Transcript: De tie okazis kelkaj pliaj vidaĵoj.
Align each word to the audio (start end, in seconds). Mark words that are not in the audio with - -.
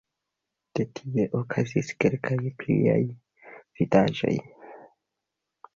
De 0.77 0.85
tie 0.99 1.25
okazis 1.41 1.91
kelkaj 2.05 2.39
pliaj 2.63 2.99
vidaĵoj. 3.81 4.35